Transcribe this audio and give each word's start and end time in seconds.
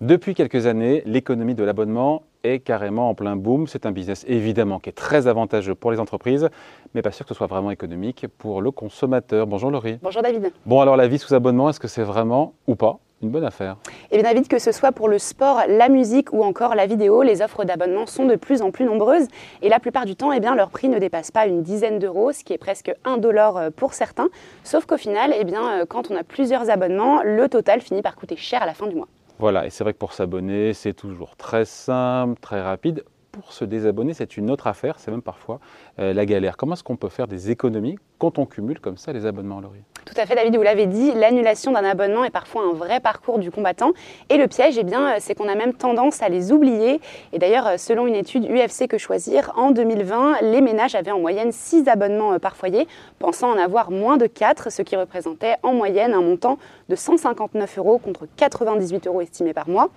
Depuis 0.00 0.34
quelques 0.34 0.66
années, 0.66 1.02
l'économie 1.06 1.54
de 1.54 1.62
l'abonnement 1.62 2.24
est 2.42 2.58
carrément 2.58 3.08
en 3.08 3.14
plein 3.14 3.36
boom. 3.36 3.68
C'est 3.68 3.86
un 3.86 3.90
business 3.90 4.24
évidemment 4.28 4.80
qui 4.80 4.90
est 4.90 4.92
très 4.92 5.28
avantageux 5.28 5.74
pour 5.74 5.92
les 5.92 5.98
entreprises, 5.98 6.50
mais 6.94 7.00
pas 7.00 7.10
sûr 7.12 7.24
que 7.24 7.30
ce 7.30 7.34
soit 7.34 7.46
vraiment 7.46 7.70
économique 7.70 8.26
pour 8.36 8.60
le 8.60 8.70
consommateur. 8.70 9.46
Bonjour 9.46 9.70
Laurie. 9.70 9.98
Bonjour 10.02 10.20
David. 10.20 10.52
Bon 10.66 10.80
alors 10.80 10.96
la 10.96 11.06
vie 11.06 11.18
sous 11.18 11.32
abonnement, 11.32 11.70
est-ce 11.70 11.78
que 11.80 11.88
c'est 11.88 12.02
vraiment 12.02 12.52
ou 12.66 12.74
pas 12.74 12.98
une 13.22 13.30
bonne 13.30 13.44
affaire? 13.44 13.76
Et 13.86 13.90
eh 14.10 14.14
bien 14.16 14.24
David, 14.24 14.46
que 14.46 14.58
ce 14.58 14.72
soit 14.72 14.92
pour 14.92 15.08
le 15.08 15.18
sport, 15.18 15.62
la 15.68 15.88
musique 15.88 16.32
ou 16.32 16.42
encore 16.42 16.74
la 16.74 16.86
vidéo, 16.86 17.22
les 17.22 17.40
offres 17.40 17.64
d'abonnement 17.64 18.04
sont 18.04 18.26
de 18.26 18.34
plus 18.34 18.60
en 18.60 18.72
plus 18.72 18.84
nombreuses 18.84 19.28
et 19.62 19.70
la 19.70 19.78
plupart 19.78 20.04
du 20.04 20.16
temps, 20.16 20.32
eh 20.32 20.40
bien, 20.40 20.54
leur 20.54 20.70
prix 20.70 20.88
ne 20.88 20.98
dépasse 20.98 21.30
pas 21.30 21.46
une 21.46 21.62
dizaine 21.62 21.98
d'euros, 21.98 22.32
ce 22.32 22.44
qui 22.44 22.52
est 22.52 22.58
presque 22.58 22.92
un 23.04 23.16
dollar 23.16 23.56
euh, 23.56 23.70
pour 23.70 23.94
certains. 23.94 24.28
Sauf 24.64 24.84
qu'au 24.84 24.98
final, 24.98 25.32
eh 25.38 25.44
bien, 25.44 25.80
euh, 25.80 25.86
quand 25.88 26.10
on 26.10 26.16
a 26.16 26.24
plusieurs 26.24 26.68
abonnements, 26.68 27.22
le 27.22 27.48
total 27.48 27.80
finit 27.80 28.02
par 28.02 28.16
coûter 28.16 28.36
cher 28.36 28.60
à 28.62 28.66
la 28.66 28.74
fin 28.74 28.86
du 28.86 28.96
mois. 28.96 29.08
Voilà, 29.38 29.66
et 29.66 29.70
c'est 29.70 29.84
vrai 29.84 29.92
que 29.92 29.98
pour 29.98 30.12
s'abonner, 30.12 30.74
c'est 30.74 30.94
toujours 30.94 31.36
très 31.36 31.64
simple, 31.64 32.40
très 32.40 32.62
rapide 32.62 33.04
pour 33.34 33.52
se 33.52 33.64
désabonner, 33.64 34.14
c'est 34.14 34.36
une 34.36 34.48
autre 34.48 34.68
affaire, 34.68 35.00
c'est 35.00 35.10
même 35.10 35.22
parfois 35.22 35.58
euh, 35.98 36.12
la 36.12 36.24
galère. 36.24 36.56
Comment 36.56 36.74
est-ce 36.74 36.84
qu'on 36.84 36.96
peut 36.96 37.08
faire 37.08 37.26
des 37.26 37.50
économies 37.50 37.98
quand 38.18 38.38
on 38.38 38.46
cumule 38.46 38.78
comme 38.78 38.96
ça 38.96 39.12
les 39.12 39.26
abonnements, 39.26 39.60
Laurie? 39.60 39.82
Tout 40.04 40.14
à 40.16 40.24
fait, 40.24 40.36
David, 40.36 40.54
vous 40.54 40.62
l'avez 40.62 40.86
dit, 40.86 41.12
l'annulation 41.12 41.72
d'un 41.72 41.82
abonnement 41.82 42.24
est 42.24 42.30
parfois 42.30 42.62
un 42.62 42.72
vrai 42.72 43.00
parcours 43.00 43.40
du 43.40 43.50
combattant. 43.50 43.92
Et 44.28 44.36
le 44.36 44.46
piège, 44.46 44.78
eh 44.78 44.84
c'est 45.18 45.34
qu'on 45.34 45.48
a 45.48 45.56
même 45.56 45.72
tendance 45.72 46.22
à 46.22 46.28
les 46.28 46.52
oublier. 46.52 47.00
Et 47.32 47.38
d'ailleurs, 47.38 47.78
selon 47.78 48.06
une 48.06 48.14
étude 48.14 48.44
UFC 48.44 48.86
Que 48.86 48.98
Choisir, 48.98 49.52
en 49.56 49.72
2020, 49.72 50.42
les 50.42 50.60
ménages 50.60 50.94
avaient 50.94 51.10
en 51.10 51.18
moyenne 51.18 51.50
6 51.50 51.88
abonnements 51.88 52.34
euh, 52.34 52.38
par 52.38 52.54
foyer, 52.54 52.86
pensant 53.18 53.50
en 53.50 53.58
avoir 53.58 53.90
moins 53.90 54.16
de 54.16 54.26
4, 54.26 54.70
ce 54.70 54.82
qui 54.82 54.94
représentait 54.94 55.56
en 55.64 55.72
moyenne 55.72 56.12
un 56.12 56.22
montant 56.22 56.58
de 56.88 56.96
159 56.96 57.78
euros 57.78 57.98
contre 57.98 58.26
98 58.36 59.06
euros 59.06 59.20
estimés 59.20 59.52
par 59.52 59.68
mois. 59.68 59.90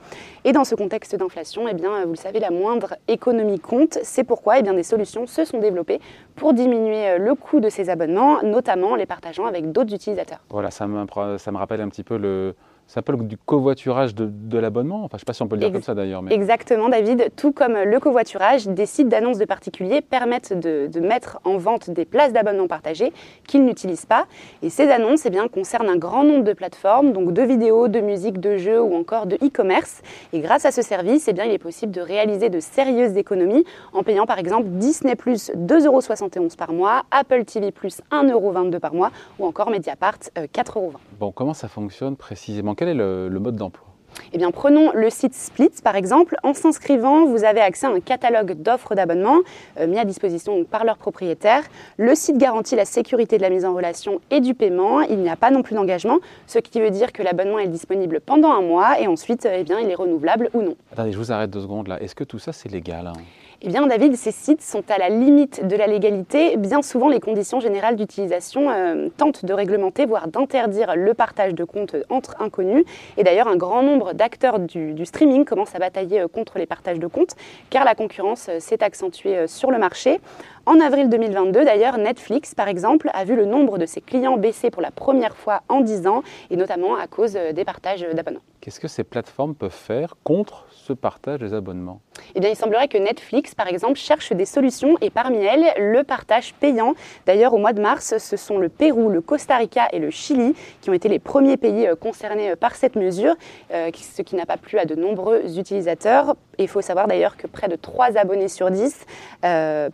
Et 0.45 0.51
dans 0.51 0.63
ce 0.63 0.75
contexte 0.75 1.15
d'inflation, 1.15 1.67
eh 1.67 1.73
vous 1.73 2.11
le 2.11 2.15
savez, 2.15 2.39
la 2.39 2.51
moindre 2.51 2.95
économie 3.07 3.59
compte. 3.59 3.97
C'est 4.03 4.23
pourquoi 4.23 4.59
eh 4.59 4.63
des 4.63 4.83
solutions 4.83 5.27
se 5.27 5.45
sont 5.45 5.59
développées 5.59 5.99
pour 6.35 6.53
diminuer 6.53 7.09
euh, 7.09 7.17
le 7.17 7.35
coût 7.35 7.59
de 7.59 7.69
ces 7.69 7.89
abonnements, 7.89 8.41
notamment 8.43 8.95
les 8.95 9.05
partageant 9.05 9.45
avec 9.45 9.71
d'autres 9.71 9.93
utilisateurs. 9.93 10.39
Voilà, 10.49 10.71
ça 10.71 10.87
me, 10.87 11.05
ça 11.37 11.51
me 11.51 11.57
rappelle 11.57 11.81
un 11.81 11.89
petit 11.89 12.03
peu 12.03 12.17
le, 12.17 12.55
un 12.95 13.01
peu 13.01 13.15
du 13.17 13.37
covoiturage 13.37 14.15
de, 14.15 14.57
l'abonnement. 14.57 15.03
Enfin, 15.03 15.09
je 15.11 15.15
ne 15.17 15.19
sais 15.19 15.25
pas 15.25 15.33
si 15.33 15.41
on 15.41 15.47
peut 15.47 15.55
le 15.55 15.61
dire 15.61 15.71
comme 15.71 15.83
ça 15.83 15.93
d'ailleurs. 15.93 16.23
Exactement, 16.29 16.89
David. 16.89 17.31
Tout 17.35 17.51
comme 17.51 17.73
le 17.73 17.99
covoiturage, 17.99 18.67
des 18.67 18.85
sites 18.85 19.09
d'annonces 19.09 19.37
de 19.37 19.45
particuliers 19.45 20.01
permettent 20.01 20.57
de, 20.57 20.99
mettre 20.99 21.39
en 21.43 21.57
vente 21.57 21.89
des 21.89 22.05
places 22.05 22.33
d'abonnement 22.33 22.67
partagées 22.67 23.13
qu'ils 23.47 23.63
n'utilisent 23.65 24.05
pas. 24.05 24.25
Et 24.63 24.69
ces 24.69 24.89
annonces 24.89 25.25
eh 25.25 25.29
bien, 25.29 25.47
concernent 25.47 25.89
un 25.89 25.97
grand 25.97 26.23
nombre 26.23 26.43
de 26.43 26.53
plateformes, 26.53 27.11
donc 27.11 27.33
de 27.33 27.41
vidéos, 27.41 27.87
de 27.87 27.99
musique, 27.99 28.39
de 28.39 28.57
jeux 28.57 28.81
ou 28.81 28.95
encore 28.95 29.25
de 29.25 29.35
e-commerce. 29.35 30.01
Et 30.33 30.39
grâce 30.39 30.65
à 30.65 30.71
ce 30.71 30.81
service, 30.81 31.27
eh 31.27 31.33
bien, 31.33 31.45
il 31.45 31.51
est 31.51 31.59
possible 31.59 31.91
de 31.91 32.01
réaliser 32.01 32.49
de 32.49 32.59
sérieuses 32.59 33.15
économies 33.17 33.63
en 33.93 34.03
payant 34.03 34.25
par 34.25 34.39
exemple 34.39 34.67
Disney 34.69 35.15
Plus 35.15 35.51
2,71€ 35.51 36.55
par 36.55 36.73
mois, 36.73 37.03
Apple 37.11 37.45
TV 37.45 37.71
Plus 37.71 38.01
1,22€ 38.11 38.79
par 38.79 38.93
mois 38.93 39.11
ou 39.39 39.45
encore 39.45 39.69
Mediapart 39.69 40.19
4,20€. 40.35 40.77
Euh, 40.77 40.91
bon, 41.19 41.31
comment 41.31 41.53
ça 41.53 41.67
fonctionne 41.67 42.15
précisément? 42.15 42.75
Quel 42.77 42.89
est 42.89 42.93
le, 42.93 43.39
mode 43.39 43.57
d'emploi 43.57 43.83
eh 44.33 44.39
bien, 44.39 44.49
prenons 44.49 44.91
le 44.93 45.11
site 45.11 45.35
Split 45.35 45.69
par 45.83 45.95
exemple. 45.95 46.37
En 46.41 46.55
s'inscrivant, 46.55 47.25
vous 47.25 47.43
avez 47.43 47.59
accès 47.59 47.85
à 47.85 47.91
un 47.91 47.99
catalogue 47.99 48.53
d'offres 48.53 48.95
d'abonnement 48.95 49.39
euh, 49.79 49.85
mis 49.85 49.99
à 49.99 50.05
disposition 50.05 50.63
par 50.63 50.85
leurs 50.85 50.97
propriétaires. 50.97 51.61
Le 51.97 52.15
site 52.15 52.37
garantit 52.37 52.75
la 52.75 52.85
sécurité 52.85 53.37
de 53.37 53.43
la 53.43 53.51
mise 53.51 53.63
en 53.63 53.75
relation 53.75 54.19
et 54.31 54.39
du 54.39 54.55
paiement. 54.55 55.01
Il 55.01 55.19
n'y 55.19 55.29
a 55.29 55.35
pas 55.35 55.51
non 55.51 55.61
plus 55.61 55.75
d'engagement, 55.75 56.17
ce 56.47 56.57
qui 56.57 56.81
veut 56.81 56.89
dire 56.89 57.11
que 57.11 57.21
l'abonnement 57.21 57.59
est 57.59 57.67
disponible 57.67 58.19
pendant 58.19 58.51
un 58.51 58.61
mois 58.61 58.99
et 58.99 59.05
ensuite, 59.07 59.47
eh 59.51 59.63
bien, 59.63 59.79
il 59.79 59.91
est 59.91 59.95
renouvelable 59.95 60.49
ou 60.53 60.63
non. 60.63 60.75
Attendez, 60.91 61.11
je 61.11 61.17
vous 61.17 61.31
arrête 61.31 61.51
deux 61.51 61.61
secondes 61.61 61.87
là. 61.87 62.01
Est-ce 62.01 62.15
que 62.15 62.23
tout 62.23 62.39
ça 62.39 62.53
c'est 62.53 62.69
légal 62.69 63.05
hein? 63.05 63.13
Eh 63.63 63.69
bien, 63.69 63.87
David, 63.87 64.15
ces 64.15 64.31
sites 64.31 64.61
sont 64.61 64.83
à 64.87 64.99
la 64.99 65.09
limite 65.09 65.65
de 65.65 65.75
la 65.75 65.87
légalité. 65.87 66.57
Bien 66.57 66.83
souvent, 66.83 67.09
les 67.09 67.19
conditions 67.19 67.59
générales 67.59 67.95
d'utilisation 67.95 68.69
euh, 68.69 69.09
tentent 69.17 69.45
de 69.45 69.51
réglementer, 69.51 70.05
voire 70.05 70.27
d'interdire 70.27 70.95
le 70.95 71.15
partage 71.15 71.55
de 71.55 71.63
comptes 71.63 71.95
entre 72.09 72.35
inconnus. 72.39 72.85
Et 73.17 73.23
d'ailleurs, 73.23 73.47
un 73.47 73.55
grand 73.55 73.81
nombre 73.81 74.13
d'acteurs 74.13 74.59
du, 74.59 75.03
streaming 75.07 75.43
commencent 75.43 75.73
à 75.73 75.79
batailler 75.79 76.21
euh, 76.21 76.27
contre 76.27 76.59
les 76.59 76.67
partages 76.67 76.99
de 76.99 77.07
comptes, 77.07 77.35
car 77.71 77.83
la 77.83 77.95
concurrence 77.95 78.47
euh, 78.47 78.59
s'est 78.59 78.83
accentuée 78.83 79.47
sur 79.47 79.71
le 79.71 79.79
marché. 79.79 80.19
En 80.67 80.81
avril 80.81 81.07
2022, 81.07 81.63
d'ailleurs, 81.63 81.97
Netflix, 81.97 82.53
par 82.53 82.67
exemple, 82.67 83.09
a 83.13 83.23
vu 83.23 83.37
le 83.37 83.45
nombre 83.45 83.77
de 83.77 83.85
ses 83.85 84.01
clients 84.01 84.35
baisser 84.35 84.69
pour 84.69 84.81
la 84.81 84.91
première 84.91 85.37
fois 85.37 85.61
en 85.69 85.79
10 85.79 86.07
ans, 86.07 86.23
et 86.51 86.57
notamment 86.57 86.97
à 86.97 87.07
cause 87.07 87.39
des 87.53 87.63
partages 87.63 88.01
d'abonnements. 88.01 88.43
Qu'est-ce 88.59 88.81
que 88.81 88.89
ces 88.89 89.05
plateformes 89.05 89.55
peuvent 89.55 89.71
faire 89.71 90.15
contre 90.25 90.65
ce 90.71 90.91
partage 90.91 91.39
des 91.39 91.53
abonnements? 91.53 92.01
Eh 92.35 92.39
bien, 92.39 92.49
il 92.49 92.55
semblerait 92.55 92.87
que 92.87 92.97
Netflix, 92.97 93.55
par 93.55 93.67
exemple, 93.67 93.95
cherche 93.95 94.33
des 94.33 94.45
solutions 94.45 94.97
et 94.99 95.09
parmi 95.09 95.37
elles, 95.37 95.65
le 95.77 96.03
partage 96.03 96.53
payant. 96.55 96.93
D'ailleurs, 97.25 97.53
au 97.53 97.59
mois 97.59 97.73
de 97.73 97.81
mars, 97.81 98.17
ce 98.17 98.35
sont 98.35 98.57
le 98.57 98.67
Pérou, 98.67 99.09
le 99.09 99.21
Costa 99.21 99.55
Rica 99.57 99.87
et 99.93 99.99
le 99.99 100.09
Chili 100.09 100.53
qui 100.81 100.89
ont 100.89 100.93
été 100.93 101.07
les 101.07 101.19
premiers 101.19 101.57
pays 101.57 101.87
euh, 101.87 101.95
concernés 101.95 102.51
euh, 102.51 102.55
par 102.55 102.75
cette 102.75 102.95
mesure, 102.95 103.35
euh, 103.73 103.89
ce 103.93 104.21
qui 104.21 104.35
n'a 104.35 104.45
pas 104.45 104.57
plu 104.57 104.79
à 104.79 104.85
de 104.85 104.95
nombreux 104.95 105.57
utilisateurs. 105.57 106.35
il 106.57 106.67
faut 106.67 106.81
savoir 106.81 107.07
d'ailleurs 107.07 107.37
que 107.37 107.47
près 107.47 107.67
de 107.67 107.75
3 107.75 108.17
abonnés 108.17 108.47
sur 108.47 108.71
10 108.71 109.05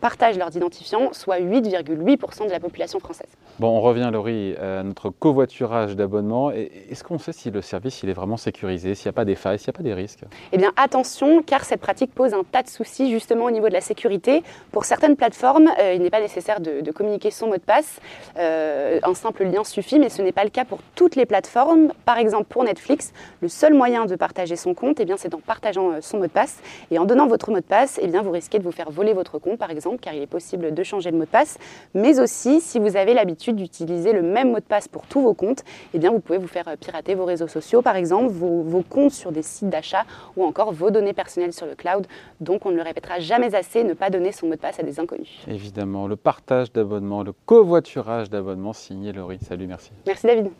partagent 0.00 0.38
leur 0.38 0.50
soit 0.72 1.38
8,8% 1.38 2.46
de 2.46 2.50
la 2.50 2.60
population 2.60 2.98
française. 2.98 3.28
Bon, 3.58 3.68
on 3.68 3.80
revient, 3.80 4.10
Laurie, 4.12 4.56
à 4.56 4.82
notre 4.82 5.10
covoiturage 5.10 5.96
d'abonnement. 5.96 6.50
Est-ce 6.50 7.04
qu'on 7.04 7.18
sait 7.18 7.32
si 7.32 7.50
le 7.50 7.62
service 7.62 8.02
il 8.02 8.08
est 8.08 8.14
vraiment 8.14 8.36
sécurisé 8.36 8.94
s'il 8.94 9.06
n'y 9.06 9.10
a 9.10 9.12
pas 9.12 9.24
des 9.24 9.34
failles, 9.34 9.58
s'il 9.58 9.68
n'y 9.68 9.76
a 9.76 9.78
pas 9.78 9.82
des 9.82 9.94
risques? 9.94 10.24
Eh 10.52 10.58
bien, 10.58 10.72
attention, 10.76 11.42
car 11.42 11.64
cette 11.64 11.80
pratique 11.80 12.14
pose 12.14 12.34
un 12.34 12.42
tas 12.44 12.62
de 12.62 12.68
soucis 12.68 13.10
justement 13.10 13.44
au 13.46 13.50
niveau 13.50 13.68
de 13.68 13.72
la 13.72 13.80
sécurité. 13.80 14.42
Pour 14.72 14.84
certaines 14.84 15.16
plateformes, 15.16 15.70
euh, 15.80 15.94
il 15.94 16.02
n'est 16.02 16.10
pas 16.10 16.20
nécessaire 16.20 16.60
de, 16.60 16.90
communiquer 16.92 17.30
son 17.30 17.48
mot 17.48 17.56
de 17.56 17.60
passe. 17.60 18.00
Euh, 18.38 19.00
un 19.02 19.14
simple 19.14 19.44
lien 19.44 19.64
suffit, 19.64 19.98
mais 19.98 20.08
ce 20.08 20.22
n'est 20.22 20.32
pas 20.32 20.44
le 20.44 20.50
cas 20.50 20.64
pour 20.64 20.78
toutes 20.94 21.16
les 21.16 21.26
plateformes. 21.26 21.92
Par 22.04 22.18
exemple, 22.18 22.46
pour 22.48 22.62
Netflix, 22.62 23.12
le 23.40 23.48
seul 23.48 23.74
moyen 23.74 24.06
de 24.06 24.14
partager 24.14 24.54
son 24.54 24.74
compte, 24.74 25.00
eh 25.00 25.04
bien, 25.04 25.16
c'est 25.16 25.34
en 25.34 25.40
partageant 25.40 25.90
euh, 25.90 26.00
son 26.00 26.18
mot 26.18 26.26
de 26.26 26.30
passe. 26.30 26.60
Et 26.90 26.98
en 26.98 27.04
donnant 27.04 27.26
votre 27.26 27.50
mot 27.50 27.58
de 27.58 27.64
passe, 27.64 27.98
eh 28.00 28.06
bien, 28.06 28.22
vous 28.22 28.30
risquez 28.30 28.58
de 28.58 28.64
vous 28.64 28.72
faire 28.72 28.90
voler 28.90 29.12
votre 29.12 29.38
compte, 29.38 29.58
par 29.58 29.70
exemple, 29.70 29.98
car 30.00 30.14
il 30.14 30.22
est 30.22 30.28
possible 30.28 30.53
de 30.56 30.82
changer 30.82 31.10
le 31.10 31.18
mot 31.18 31.24
de 31.24 31.28
passe. 31.28 31.58
Mais 31.94 32.20
aussi, 32.20 32.60
si 32.60 32.78
vous 32.78 32.96
avez 32.96 33.14
l'habitude 33.14 33.56
d'utiliser 33.56 34.12
le 34.12 34.22
même 34.22 34.50
mot 34.52 34.58
de 34.58 34.64
passe 34.64 34.88
pour 34.88 35.06
tous 35.06 35.20
vos 35.20 35.34
comptes, 35.34 35.64
eh 35.92 35.98
bien, 35.98 36.10
vous 36.10 36.20
pouvez 36.20 36.38
vous 36.38 36.48
faire 36.48 36.64
pirater 36.78 37.14
vos 37.14 37.24
réseaux 37.24 37.48
sociaux, 37.48 37.82
par 37.82 37.96
exemple, 37.96 38.28
vos 38.28 38.54
vos, 38.62 38.82
comptes 38.82 39.12
sur 39.12 39.32
des 39.32 39.42
sites 39.42 39.68
d'achat 39.68 40.04
ou 40.36 40.44
encore 40.44 40.72
vos 40.72 40.90
données 40.90 41.12
personnelles 41.12 41.52
sur 41.52 41.66
le 41.66 41.74
cloud. 41.74 42.06
Donc 42.40 42.66
on 42.66 42.70
ne 42.70 42.76
le 42.76 42.82
répétera 42.82 43.18
jamais 43.20 43.54
assez, 43.54 43.84
ne 43.84 43.94
pas 43.94 44.10
donner 44.10 44.32
son 44.32 44.46
mot 44.46 44.54
de 44.54 44.60
passe 44.60 44.78
à 44.78 44.82
des 44.82 45.00
inconnus. 45.00 45.44
Évidemment, 45.48 46.06
le 46.06 46.16
partage 46.16 46.72
d'abonnement, 46.72 47.22
le 47.22 47.32
covoiturage 47.46 48.30
d'abonnement 48.30 48.72
signé 48.72 49.12
Laurie. 49.12 49.38
Salut, 49.40 49.66
merci. 49.66 49.90
Merci 50.06 50.26
David. 50.26 50.50